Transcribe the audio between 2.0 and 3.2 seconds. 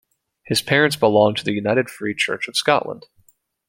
Church of Scotland.